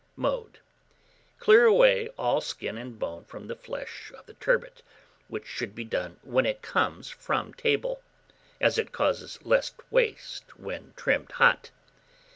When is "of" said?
4.17-4.25